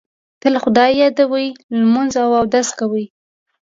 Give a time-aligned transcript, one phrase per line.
[0.41, 1.47] تل خدای یادوي،
[1.79, 3.05] لمونځ اودس کوي.